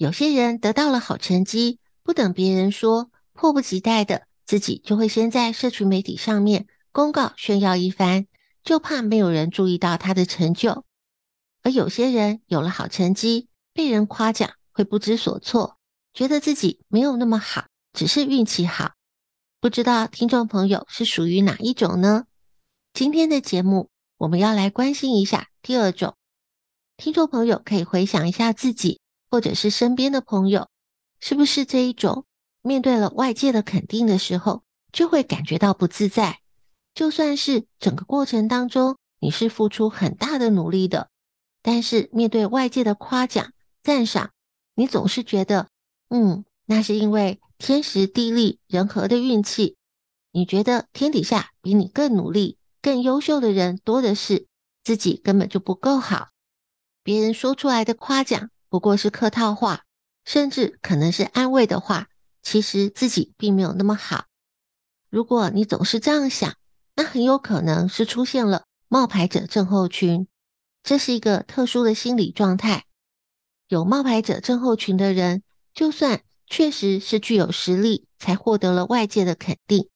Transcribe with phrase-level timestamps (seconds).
[0.00, 8.26] 有些人得到了好成绩，不等别人说，迫不及待的自己就会先在社群媒体上面公告炫耀一番，
[8.64, 10.86] 就怕没有人注意到他的成就。
[11.62, 15.76] 而有些人有了好成绩，被人夸奖会不知所措，
[16.14, 18.92] 觉得自己没有那么好，只是运气好。
[19.60, 22.24] 不知道听众朋友是属于哪一种呢？
[22.94, 26.16] 今天的节目我们要来关心一下第二种，
[26.96, 28.98] 听众朋友可以回想一下自己。
[29.30, 30.68] 或者是身边的朋友，
[31.20, 32.24] 是不是这一种
[32.62, 36.40] 面对了外界的肯定的时候，就会感觉到不自在？
[36.94, 41.08] 就算是整个过程当中你是付出很大的努力的，
[41.62, 43.52] 但是面对外界的夸奖、
[43.82, 44.32] 赞赏，
[44.74, 45.68] 你总是觉得，
[46.08, 49.76] 嗯，那是因为天时地利人和的运气。
[50.32, 54.46] 你觉得天底下比你更努力、更优秀的人多的是，
[54.82, 56.28] 自己根本就不够好。
[57.02, 58.50] 别人说出来的夸奖。
[58.70, 59.84] 不过是客套话，
[60.24, 62.08] 甚至可能是安慰的话，
[62.42, 64.26] 其实自己并没有那么好。
[65.10, 66.54] 如果你总是这样想，
[66.94, 70.28] 那很有可能是出现了冒牌者症候群。
[70.82, 72.84] 这是一个特殊的心理状态。
[73.68, 75.42] 有冒牌者症候群的人，
[75.74, 79.88] 就算确实是具有实力，才获得了外界的肯定，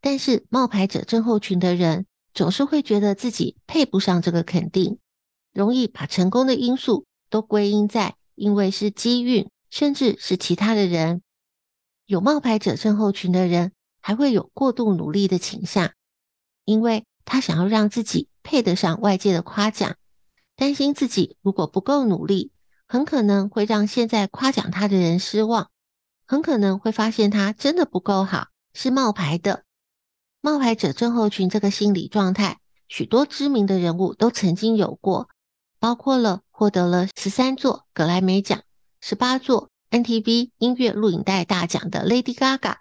[0.00, 4.98] 但是冒牌者症候群的人总是会觉得自己配不上这个肯定，
[5.52, 8.16] 容易把成功的因素都归因在。
[8.34, 11.22] 因为是机运，甚至是其他的人，
[12.06, 15.92] 有冒牌者症候群的人，还会有过度努力的倾向，
[16.64, 19.96] 因为他想要让自己配得上外界的夸奖，
[20.56, 22.52] 担心自己如果不够努力，
[22.86, 25.70] 很可能会让现在夸奖他的人失望，
[26.26, 29.64] 很可能会发现他真的不够好，是冒牌的。
[30.40, 35.28] 冒牌者症候群这个心理状态，许多知名的人物都曾经有过，
[35.82, 36.42] 包括了。
[36.54, 38.62] 获得了十三座格莱美奖、
[39.00, 42.76] 十八座 NTV 音乐录影带大奖的 Lady Gaga，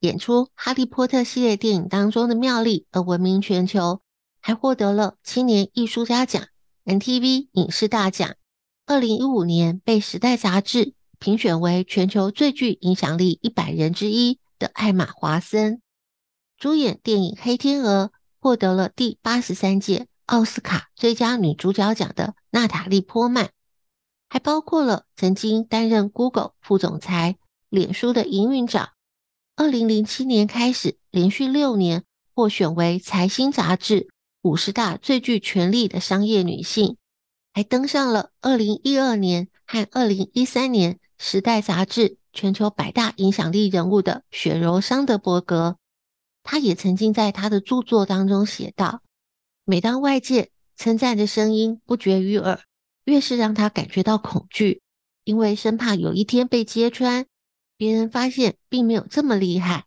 [0.00, 4.00] 演出《哈利波特》系列电影当中的妙丽而闻名全球，
[4.40, 6.44] 还获得了青年艺术家奖、
[6.86, 8.34] NTV 影视大奖。
[8.86, 15.80] 二零一五年被《时代》杂志评选为全球最具影响力一百人之一的艾玛·华森，
[16.58, 18.06] 主演电影《黑天鹅》，
[18.40, 20.08] 获得了第八十三届。
[20.28, 23.48] 奥斯卡最佳女主角奖的娜塔莉·波曼，
[24.28, 27.38] 还包括了曾经担任 Google 副总裁、
[27.70, 28.90] 脸书的营运长，
[29.56, 34.08] 二零零七年开始连续六年获选为财新杂志
[34.42, 36.98] 五十大最具权力的商业女性，
[37.54, 45.78] 还登上了二零一二年和二零一三年时代杂志全球百大影响力人物的雪柔·桑德伯格。
[46.42, 49.00] 她也曾经在她的著作当中写道。
[49.70, 52.62] 每当外界称赞的声音不绝于耳，
[53.04, 54.80] 越是让他感觉到恐惧，
[55.24, 57.26] 因为生怕有一天被揭穿，
[57.76, 59.84] 别人发现并没有这么厉害。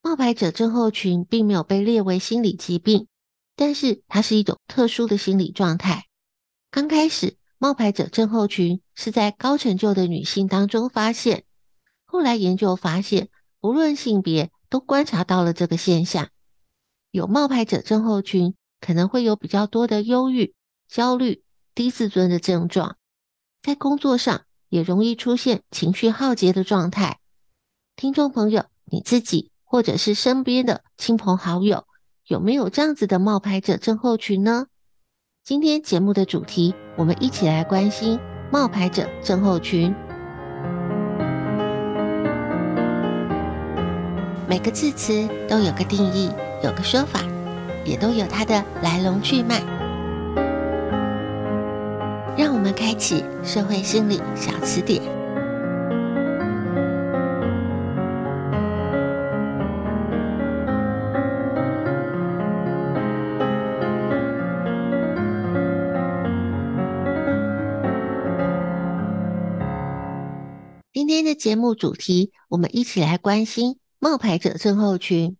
[0.00, 3.06] 冒牌者症候群并没有被列为心理疾病，
[3.54, 6.06] 但是它是一种特殊的心理状态。
[6.70, 11.44] 刚开始，冒牌者症候群是在高成就的女性当中发现，
[12.06, 13.28] 后来研究发现，
[13.60, 16.30] 不论性别都观察到了这个现象，
[17.10, 18.54] 有冒牌者症候群。
[18.84, 20.52] 可能会有比较多的忧郁、
[20.86, 21.42] 焦虑、
[21.74, 22.98] 低自尊的症状，
[23.62, 27.18] 在工作上也容易出现情绪耗竭的状态。
[27.96, 31.86] 听众朋友你自己或者是身边的亲朋好友
[32.26, 34.66] 有没有这样子的冒牌者症候群呢？
[35.42, 38.20] 今天节目的主题，我们一起来关心
[38.52, 39.94] 冒牌者症候群。
[44.46, 46.30] 每个字词都有个定义，
[46.62, 47.20] 有个说法，
[47.84, 49.60] 也都有它的来龙去脉。
[52.36, 55.00] 让我们开启社会心理小词典。
[70.92, 75.36] 今天的节目主题，我们一起来关心冒牌者症候群。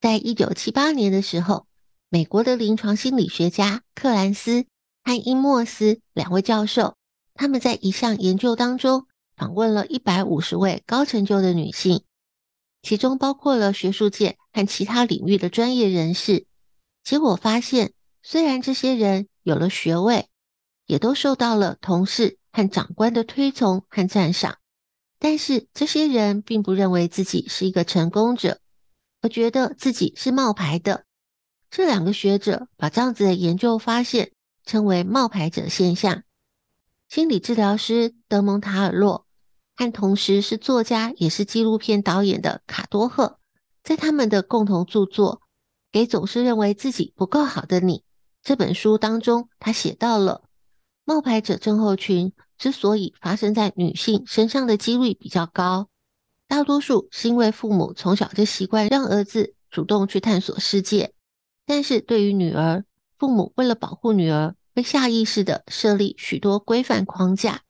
[0.00, 1.66] 在一九七八年的时候，
[2.08, 4.64] 美国的临床心理学家克兰斯
[5.02, 6.94] 和伊莫斯两位教授，
[7.34, 9.06] 他们在一项研究当中
[9.36, 12.04] 访问了一百五十位高成就的女性，
[12.80, 16.46] 其中包括了学术界和其他领域的专业人士。
[17.02, 17.92] 结果发现，
[18.22, 20.28] 虽然这些人有了学位，
[20.86, 24.58] 也都受到了同事和长官的推崇和赞赏。
[25.18, 28.60] 但是这些人并不认为自己是一个成功者，
[29.28, 31.04] 觉得自己是冒牌的。
[31.70, 34.32] 这两个学者把这样子的研究发现
[34.64, 36.22] 称为“冒牌者现象”。
[37.08, 39.26] 心理治疗师德蒙塔尔洛
[39.76, 43.38] 和同时是作家也是纪录片导演的卡多赫，
[43.82, 45.36] 在他们的共同著作
[45.92, 47.98] 《给总是认为自己不够好的你》
[48.42, 50.42] 这本书当中，他写到了
[51.04, 52.32] 冒牌者症候群。
[52.58, 55.88] 之所以发生在女性身上的几率比较高，
[56.48, 61.12] 大多数是因为父母从小就习惯让儿子主动去探索世界，
[61.66, 62.84] 但是对于女儿，
[63.18, 67.60] 父母为了保护女儿，会下意识地设立许多规范框架。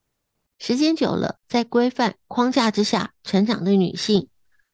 [0.59, 4.29] 时间久了，在规范框架之下成长的女性，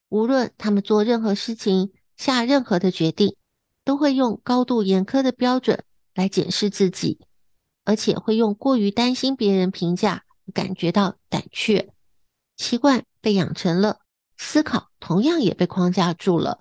[0.09, 3.37] 无论她们做任何事情、下任何的决定，
[3.85, 5.83] 都会用高度严苛的标准
[6.15, 7.21] 来检视自己。
[7.87, 10.25] 而且会用过于担心别人评价，
[10.55, 11.94] 感觉到胆怯，
[12.57, 14.01] 习惯被养成了，
[14.37, 16.61] 思考同样也被框架住了。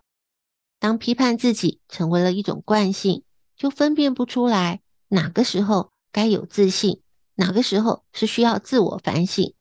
[0.80, 3.24] 当批判自己成为了一种惯性，
[3.56, 7.02] 就分辨不出来哪个时候该有自信，
[7.36, 9.54] 哪个时候是需要自我反省。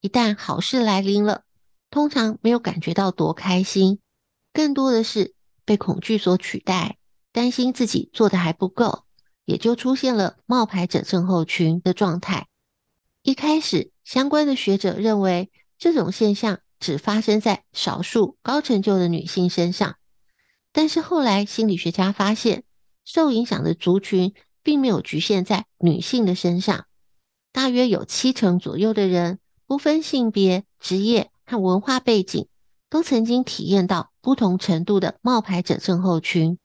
[0.00, 1.44] 一旦好事来临了，
[1.90, 4.00] 通常没有感觉到多开心，
[4.52, 5.34] 更多的是
[5.64, 6.98] 被恐惧所取代，
[7.32, 9.04] 担心自己做的还不够。
[9.46, 12.46] 也就出现了冒牌者症候群的状态。
[13.22, 19.96] 一开始，相关的学者认为这种现象只发生在少数高成就的女性身上，
[20.72, 22.64] 但是后来心理学家发现，
[23.04, 26.86] 受影响的族群并没有局限在女性的身上，
[27.52, 32.48] 大约有七成左右的人，不分性别、职业和文化背景，
[32.88, 36.58] 都曾经体验到不同程度的冒牌者症候群。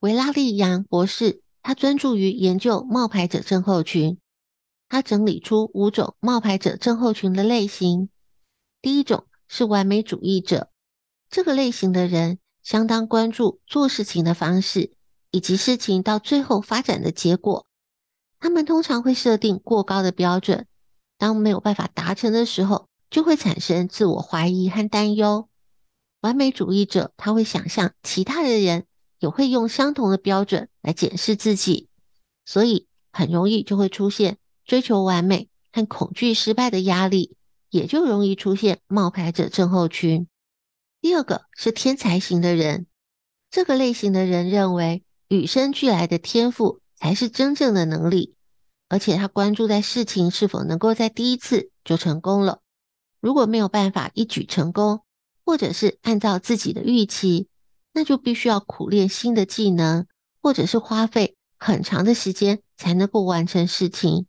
[0.00, 1.42] 维拉利扬博士。
[1.66, 4.18] 他专注于研究冒牌者症候群，
[4.88, 8.08] 他整理出五种冒牌者症候群的类型。
[8.80, 10.70] 第一种是完美主义者，
[11.28, 14.92] 这个类型的人相当关注做事情的方式，
[15.30, 17.66] 以及事情到最后发展的结果。
[18.38, 20.66] 他们通常会设定过高的标准，
[21.18, 25.48] 当没有办法达成的时候，就会产生自我怀疑和担忧。
[26.20, 28.86] 完美主义者他会想象其他的人。
[29.20, 31.88] 也会用相同的标准来检视自己，
[32.44, 37.36] 所以很容易就会出现追求完美和恐惧失败的压力，
[37.70, 40.26] 也就容易出现冒牌者症候群。
[41.00, 42.86] 第二个是天才型的人，
[43.50, 48.34] 这个类型的人认为与生俱来的天赋才是真正的能力，
[48.88, 52.60] 而且他关注在事情是否能够在第一次就成功了。
[53.20, 55.02] 如果没有办法一举成功，
[55.44, 57.48] 或者是按照自己的预期。
[57.96, 60.08] 那就必须要苦练新的技能，
[60.42, 64.26] 或者是花费很长的时间才能够完成事情。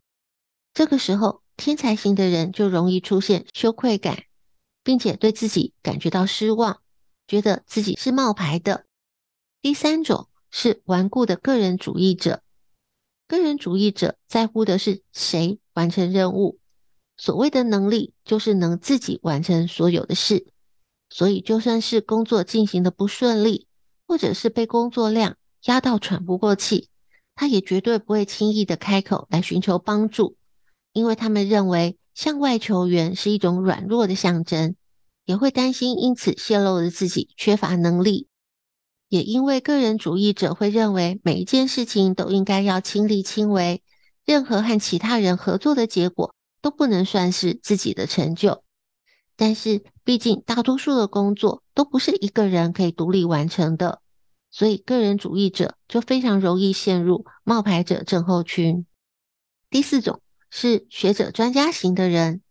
[0.76, 4.24] 这个时候，天才型的人就容易出现羞愧感，
[4.84, 6.82] 并且对自己感觉到失望，
[7.26, 8.84] 觉得自己是冒牌的。
[9.62, 12.42] 第三种是顽固的个人主义者，
[13.26, 16.58] 个人主义者在乎的是谁完成任务，
[17.16, 20.46] 所谓的能力就是能自己完成所有的事。
[21.08, 23.66] 所以，就算是工作进行的不顺利，
[24.06, 26.90] 或者是被工作量压到喘不过气，
[27.34, 30.36] 他也绝对不会轻易的开口来寻求帮助，
[30.96, 34.76] 因为他们认为向外求援是一种软弱的象征，
[35.26, 38.28] 也会担心因此泄露了自己缺乏能力。
[39.10, 43.82] 也因为个人主义者会认为每一件事情都应该要亲力亲为，
[44.24, 48.64] 任何和其他人合作的结果都不能算是自己的成就。
[49.36, 54.00] 但是毕竟大多数的工作都不是一个人可以独立完成的，
[54.50, 58.86] 所以个人主义者就非常容易陷入冒牌者症候群。
[59.68, 62.42] 第四种是学者专家型的人，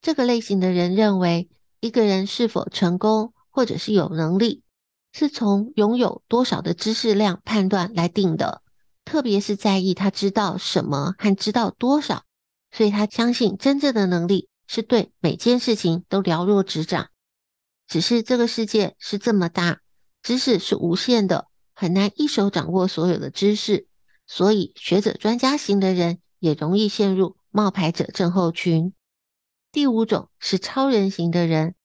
[0.00, 1.48] 这个类型的人认为，
[1.80, 4.62] 一个人是否成功或者是有能力，
[5.12, 8.62] 是从拥有多少的知识量判断来定的，
[9.04, 12.24] 特别是在意他知道什么和知道多少，
[12.70, 17.08] 所以他相信真正的能力是对每件事情都了若指掌。
[17.88, 19.80] 只是这个世界是这么大，
[20.22, 23.86] 知识是无限的，很难一手掌握所有的知识，
[24.26, 28.92] 所以学者专家型的人也容易陷入冒牌者症候群。
[29.70, 31.76] 第五种是超人型的人，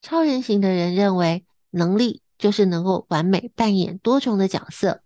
[0.00, 5.02] 超人型的人认为能力就是能够完美扮演多重的角色，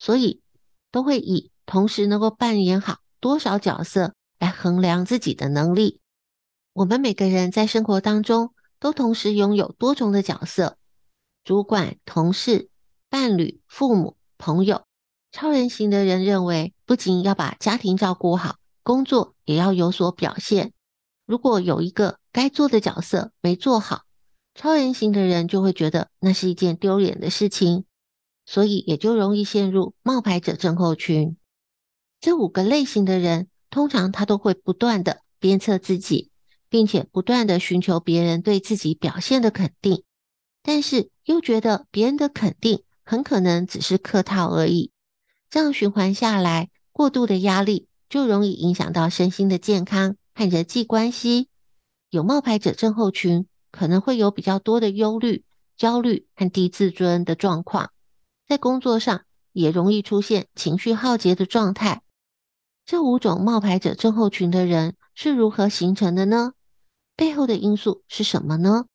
[0.00, 0.42] 所以
[0.90, 6.00] 都会以同时能够扮演好多少角色来衡量自己的能力。
[6.72, 10.76] 我们每个人在生活当中都同时拥有多重的角色：
[11.44, 12.68] 主管、同事、
[13.08, 14.87] 伴侣、父母、朋友。
[15.30, 20.72] 超人型的人认为，不仅要把家庭照顾好，工作也要有所表现。
[21.26, 24.02] 如果有一个该做的角色没做好，
[24.54, 27.84] 超人型的人就会觉得那是一件丢脸的事情，
[28.46, 31.36] 所以也就容易陷入冒牌者症候群。
[32.20, 36.30] 这五个类型的人，通常他都会不断的鞭策自己，
[36.70, 40.02] 并且不断的寻求别人对自己表现的肯定，
[40.62, 44.90] 但是又觉得别人的肯定很可能只是客套而已。
[45.50, 51.48] 这样循环下来，过度的压力就容易影响到身心的健康和人际关系。
[52.10, 55.44] 有冒牌者症候群，可能会有比较多的忧虑、
[55.76, 57.92] 焦虑和低自尊的状况。
[58.46, 62.02] 在工作上也容易出现情绪耗竭的状态。
[62.84, 66.52] 这五种冒牌者症候群的人是如何形成的呢？
[67.16, 68.86] 背后的因素是什么呢？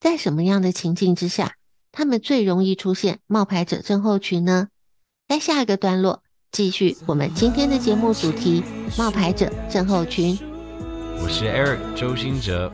[0.00, 1.56] 在什么样的情境之下，
[1.92, 4.68] 他们最容易出现冒牌者症候群呢？
[5.26, 8.62] 在下一个段落，继续我们今天的节目主题：
[8.98, 10.38] 冒牌者症候群。
[11.18, 12.70] 我是 Eric 周兴哲。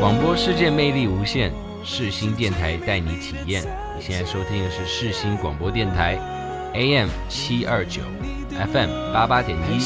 [0.00, 1.52] 广播世界魅力无限，
[1.84, 3.62] 世新电台带你体验。
[3.96, 6.18] 你现在收听的是世新广播电台
[6.74, 8.00] ，AM 七二九
[8.50, 9.78] ，FM 八八点一。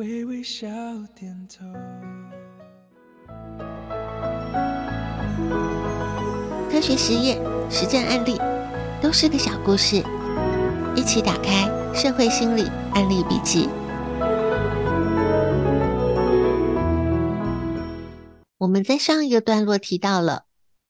[0.00, 0.66] 微微笑
[1.14, 1.62] 点头。
[6.70, 7.38] 科学实验、
[7.70, 8.40] 实战案例
[9.02, 9.96] 都是个小故事，
[10.96, 12.62] 一起打开《社会心理
[12.94, 13.66] 案例笔记》。
[18.56, 20.44] 我们在上一个段落提到了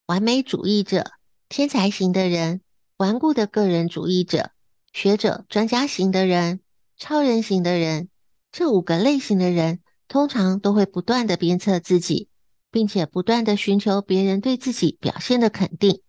[0.07, 1.11] 完美主义者、
[1.49, 2.61] 天才型的人、
[2.99, 4.51] 顽固的个人主义者、
[4.93, 6.61] 学者专家型的人、
[6.97, 8.09] 超人型的人。
[8.53, 12.29] 这五个类型的人通常都会不断的鞭策自己，
[12.71, 16.03] 并且不断的寻求别人对自己表现的肯定，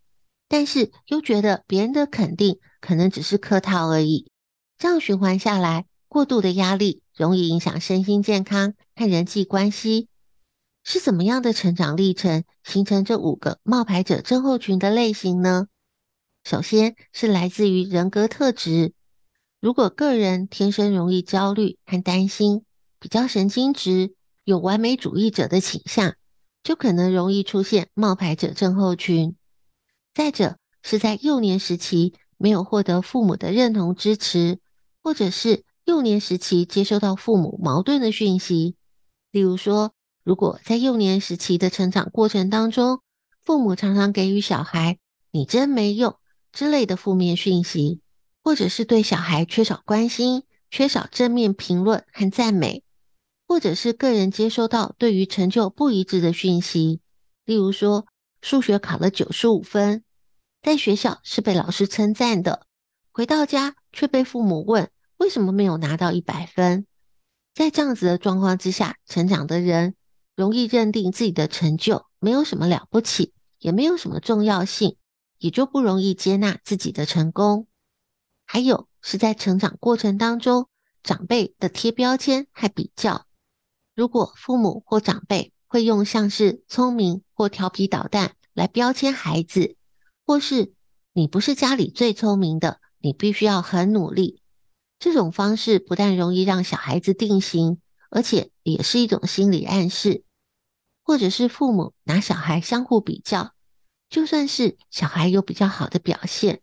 [0.47, 4.29] 但是又觉得别人的肯定可能只是客套而已。
[4.77, 10.07] 这样循环下来，过度的压力容易影响身心健康和人际关系。
[10.83, 15.67] 是怎么样的成长历程形成这五个冒牌者症候群的类型呢？
[16.43, 18.93] 首先是来自于人格特质。
[19.61, 22.65] 如果个人天生容易焦虑和担心，
[22.99, 26.15] 比较神经质，有完美主义者的倾向，
[26.63, 29.35] 就可能容易出现冒牌者症候群。
[30.15, 34.57] 再者，是在幼年时期没有获得父母的认同支持，
[35.03, 38.75] 或者是幼年时期接收到父母矛盾的讯息。
[39.29, 43.01] 例如说，如果在幼年时期的成长过程当中，
[43.43, 44.97] 父母常常给予小孩
[45.29, 46.15] “你真没用”
[46.51, 48.01] 之类的负面讯息。
[48.43, 52.83] 或者是对小孩缺少关心、缺少正面评论和赞美，
[53.47, 57.01] 或者是个人接收到对于成就不一致的讯息，
[57.45, 58.07] 例如说
[58.41, 60.03] 数学考了九十五分，
[60.61, 62.65] 在学校是被老师称赞的，
[63.11, 66.85] 回到家却被父母问为什么没有拿到一百分。
[67.53, 69.95] 在这样子的状况之下成长的人，
[70.35, 74.95] 容易认定自己的成就没有什么了不起，也没有什么重要性，
[75.37, 77.67] 也就不容易接纳自己的成功。
[78.53, 80.67] 还有是在成长过程当中，
[81.03, 83.25] 长辈的贴标签和比较。
[83.95, 89.77] 如果父母或长辈会用像是聪明或调皮捣蛋来标签孩子，
[90.25, 90.73] 或是
[91.13, 94.41] 你不是家里最聪明的，你必须要很努力，
[94.99, 97.79] 这种方式不但容易让小孩子定型，
[98.09, 100.25] 而且也是一种心理暗示。
[101.03, 103.53] 或者是父母拿小孩相互比较，
[104.09, 106.61] 就算是小孩有比较好的表现。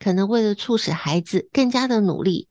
[0.00, 2.48] 可能为了促使孩子更加的努力，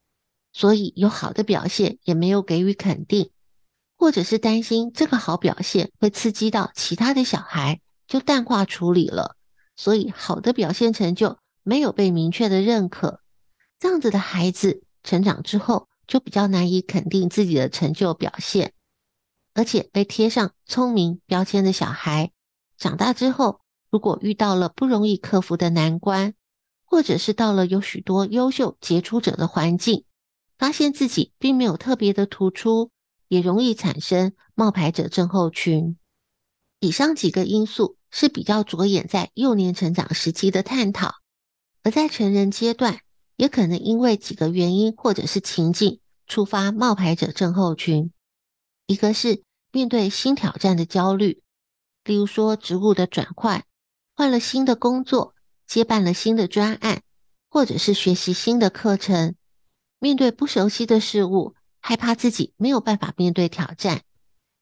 [0.54, 3.32] 所以有好的表现也没有给予肯定，
[3.98, 9.36] 或者是担心这个好表现会刺激到其他的小孩，就淡化处理了，
[9.76, 13.20] 所以好的表现成就没有被明确的认可。
[13.80, 18.74] 这样子的孩子成长之后，就比较难以肯定自己的成就表现，
[19.54, 22.32] 而且被贴上聪明标签的小孩，
[22.78, 26.34] 长大之后，如果遇到了不容易克服的难关，
[26.90, 30.06] 或者是到了有许多优秀杰出者的环境，
[30.58, 32.90] 发现自己并没有特别的突出，
[33.28, 35.98] 也容易产生冒牌者症候群。
[36.80, 41.14] 以上几个因素是比较着眼在幼年成长时期的探讨，
[41.84, 43.02] 而在成人阶段，
[43.36, 48.12] 也可能因为几个原因或者是情境触发冒牌者症候群。
[48.88, 51.44] 一个是面对新挑战的焦虑，
[52.04, 53.64] 例如说职务的转换，
[54.16, 55.36] 换了新的工作，
[55.70, 57.04] 接办了新的专案，
[57.48, 59.36] 或者是学习新的课程，
[60.00, 64.02] 面对不熟悉的事物，害怕自己没有办法面对挑战，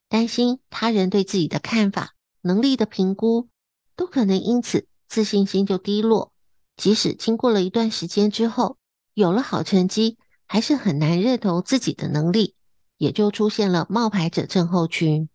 [0.09, 3.47] 担心他人对自己的看法、能力的评估，
[3.95, 6.33] 都可能因此自信心就低落。
[6.75, 8.77] 即使经过了一段时间之后，
[9.13, 12.53] 有了好成绩，还是很难认同自己的能力，
[12.97, 15.29] 也就出现了冒牌者症候群。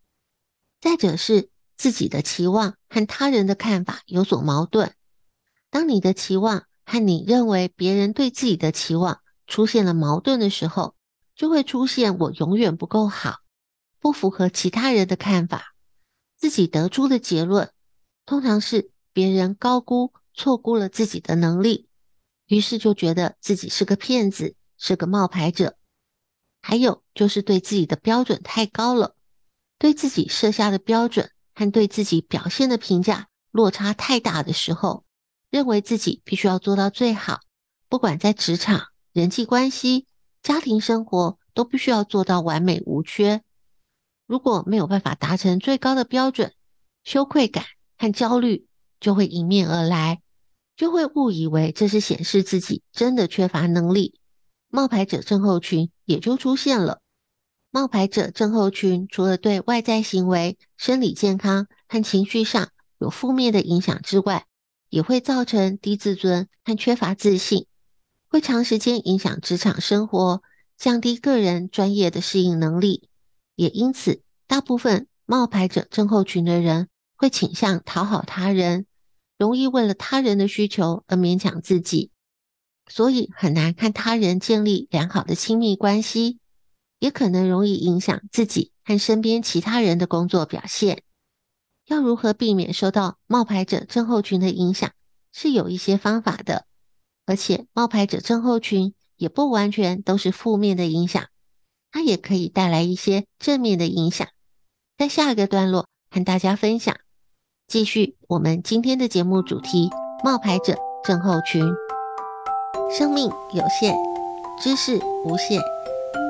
[0.82, 1.48] 再者是
[1.78, 4.94] 自己的期望和他人的看法有所矛盾。
[5.72, 10.94] 当你的期望和你认为别人对自己的期望出现了矛盾的时候，
[11.34, 13.38] 就会出现我永远不够好，
[13.98, 15.74] 不符合其他人的看法。
[16.38, 17.72] 自己得出的结论
[18.24, 20.12] 通常是别人高估。
[20.34, 21.88] 错估了自己的能力，
[22.46, 25.76] 于是就觉得自己是个骗子，是个冒牌者。
[26.62, 29.14] 还有就是对自己的标准太高了，
[29.78, 35.04] 对自己设下的标准和对自己表现的评价落差太大的时候，
[35.52, 37.40] 认为自己必须要做到最好，
[37.90, 40.06] 不管在职场、人际关系、
[40.42, 43.42] 家庭生活，都必须要做到完美无缺。
[44.26, 46.54] 如果没有办法达成最高的标准，
[47.04, 47.66] 羞愧感
[47.98, 48.66] 和焦虑
[48.98, 50.22] 就会迎面而来。
[50.74, 54.18] 就会误以为这是显示自己真的缺乏能力，
[54.68, 57.00] 冒牌者症候群也就出现了。
[57.70, 64.46] 冒牌者症候群除了对外在行为、生理健康和情绪上有负面的影响之外，
[64.92, 67.66] 也会造成低自尊和缺乏自信，
[68.28, 70.42] 会长时间影响职场生活，
[70.76, 73.08] 降低个人专业的适应能力。
[73.56, 78.84] 也因此，大部分冒牌者症候群的人会倾向讨好他人。
[79.38, 82.10] 容易为了他人的需求而勉强自己，
[82.86, 86.38] 所以很难和他人建立良好的亲密关系，
[86.98, 91.02] 也可能容易影响自己和身边其他人的工作表现。
[91.86, 94.90] 要如何避免受到冒牌者症候群的影响，
[95.32, 96.66] 是有一些方法的。
[97.26, 101.24] 而且，冒牌者症候群也不完全都是负面的影响，
[101.90, 104.26] 它也可以带来一些正面的影响。
[104.98, 106.96] 在下一个段落，和大家分享。
[107.68, 109.90] 继续我们今天的节目主题：
[110.24, 111.64] 冒牌者症候群。
[112.90, 113.96] 生命有限，
[114.60, 115.60] 知识无限，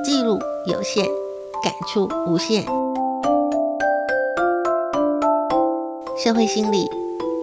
[0.05, 1.05] 记录有限，
[1.63, 2.82] 感触无限。
[6.23, 6.87] 社会心理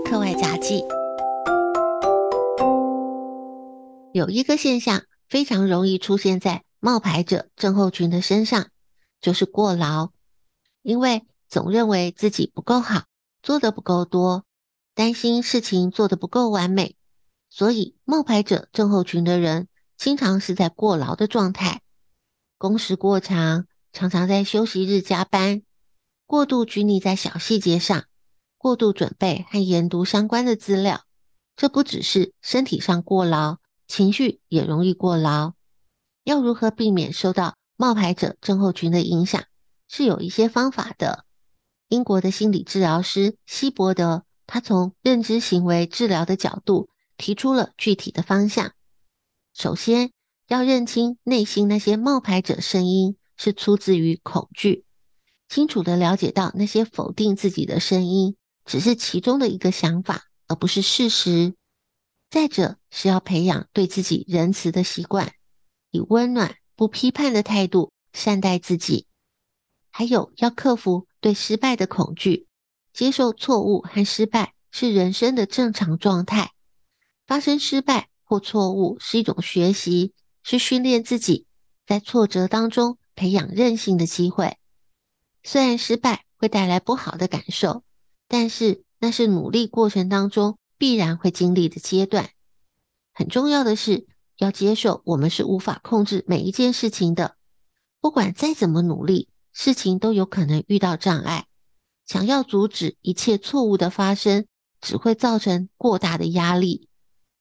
[0.06, 0.86] 课外杂记。
[4.14, 8.70] 有一个现象非常容易出现在冒牌者症候群的身上，
[9.20, 10.12] 就是过劳，
[10.82, 13.04] 因为总认为自己不够好。
[13.44, 14.46] 做得不够多，
[14.96, 16.96] 担心事情做得不够完美，
[17.50, 21.82] 所以冒牌者症候群的人经常是在过劳的状态，
[22.58, 25.64] 工时过长，常常在休息日加班，
[26.26, 28.06] 过度拘泥在小细节上，
[28.60, 31.06] 过度准备和研读相关的资料。
[31.56, 35.54] 这不只是身体上过劳，情绪也容易过劳。
[36.26, 39.42] 要如何避免受到冒牌者症候群的影响，
[39.88, 41.26] 是有一些方法的。
[41.88, 48.74] 英国的心理治疗师希伯德，他从认知行为治疗的角度提出了具体的方向。
[49.54, 50.12] 首先，
[50.50, 54.84] 要认清内心那些冒牌者声音是出自于恐惧，
[55.48, 58.36] 清楚地了解到那些否定自己的声音
[58.70, 61.56] 只是其中的一个想法，而不是事实。
[62.30, 65.34] 再者，是要培养对自己仁慈的习惯，
[65.90, 69.08] 以温暖不批判的态度善待自己。
[69.90, 71.08] 还有，要克服。
[71.20, 72.48] 对失败的恐惧，
[72.94, 76.52] 接受错误和失败是人生的正常状态。
[77.28, 81.46] 发生失败或错误是一种学习，是训练自己
[81.86, 84.58] 在挫折当中培养韧性的机会。
[85.44, 87.84] 虽然失败会带来不好的感受，
[88.30, 92.30] 但是那是努力过程当中必然会经历的阶段。
[93.14, 97.36] 很重要的是要接受我们是无法控制每一件事情的，
[98.00, 101.48] 不管再怎么努力，事情都有可能遇到障碍。
[102.06, 104.46] 想要阻止一切错误的发生，
[104.80, 106.88] 只会造成过大的压力。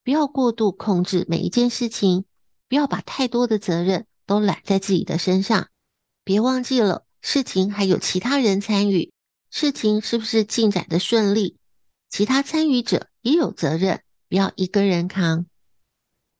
[0.02, 2.24] 不要过度控制每一件事情，
[2.68, 5.68] 不要把太多的责任都揽在自己的身上。
[6.24, 9.12] 别忘记了，事情还有其他人参与，
[9.50, 11.56] 事情是不是进展的顺利，
[12.08, 15.46] 其他参与者也有责任，不要一个人扛。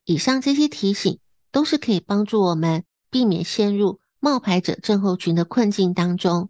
[0.05, 1.19] 以上这些提醒
[1.51, 6.49] 都是可以帮助我们避免陷入冒牌者症候群的困境当中。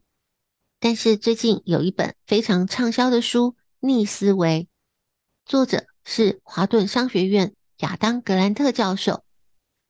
[0.80, 4.68] 但是最近有一本非常畅销的书《逆思维》，
[5.50, 9.24] 作者是华顿商学院亚当·格兰特教授。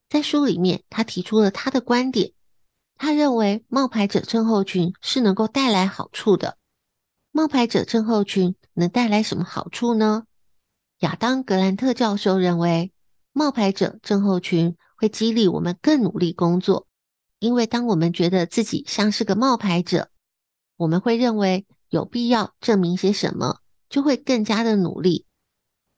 [0.07, 2.33] 在书里面，他提出了他的观点。
[2.95, 6.58] 他认为冒牌者症候群是能够带来好处的。
[7.31, 10.23] 冒牌者症候群能带来什么好处呢？
[10.99, 12.91] 亚当·格兰特教授认为，
[13.31, 16.87] 冒牌者症候群会激励我们更努力工作，
[17.37, 20.09] 因为当我们觉得自己像是个冒牌者。
[20.75, 25.25] 我们会认为有必要证明些什么，就会更加的努力。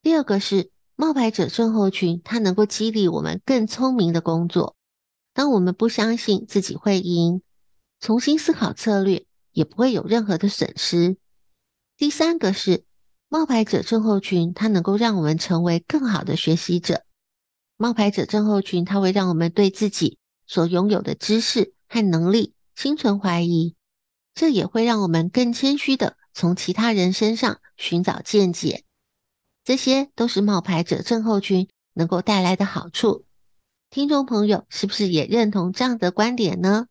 [0.01, 4.75] 第二个是冒牌者症候群，它能够激励我们更聪明的工作。
[5.33, 7.41] 当我们不相信自己会赢，
[7.99, 11.17] 重新思考策略，也不会有任何的损失。
[12.01, 12.83] 第三个是
[13.29, 17.03] 冒牌者症候群，它能够让我们成为更好的学习者。
[17.77, 23.75] 冒牌者症候群，它会让我们对自己所拥有的知识和能力心存怀疑。
[24.33, 28.83] 这也会让我们更谦虚地从其他人身上寻找见解，
[29.63, 33.25] 这些都是冒牌者症候群能够带来的好处。
[33.91, 36.87] 听众朋友，是不是也认同这样的观点呢？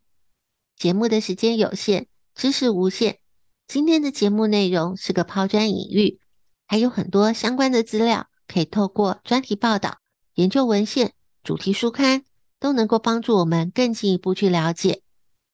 [0.77, 3.17] 节目的时间有限，知识无限。
[3.71, 6.19] 今天的节目内容是个抛砖引玉
[6.67, 9.99] 还有很多相关的资料可以透过专题报道
[10.33, 12.23] 研究文献主题书刊
[12.59, 15.03] 都能够帮助我们更进一步去了解。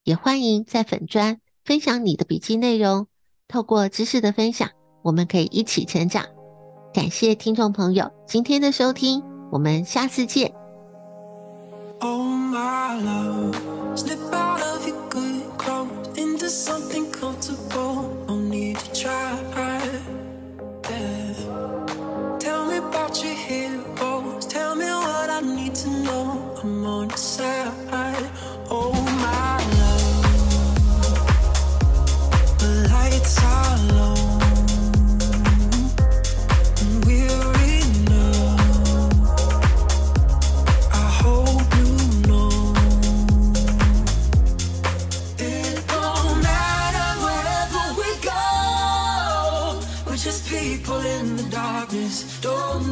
[0.03, 3.05] 也欢迎在粉专分享你的笔记内容
[3.47, 4.71] 透过知识的分享
[5.03, 6.25] 我们可以一起成长。
[6.91, 10.51] 感谢听众朋友今天的收听我们下次见。
[11.99, 13.55] Oh my love
[13.95, 17.11] slip out of your good clothes into something
[22.39, 24.45] Tell me about your heroes.
[24.47, 26.59] Tell me what I need to know.
[26.61, 27.86] I'm on your side.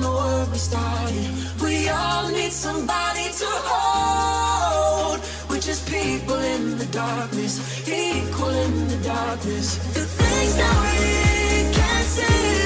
[0.06, 1.30] know where we started.
[1.62, 5.20] We all need somebody to hold.
[5.50, 7.56] We're just people in the darkness,
[7.88, 9.68] equal in the darkness.
[9.98, 12.65] The things that we can't see.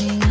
[0.00, 0.29] shining